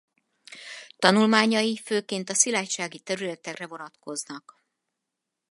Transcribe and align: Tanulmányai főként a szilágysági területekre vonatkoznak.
Tanulmányai 0.97 1.77
főként 1.77 2.29
a 2.29 2.33
szilágysági 2.33 2.99
területekre 2.99 3.67
vonatkoznak. 3.67 4.61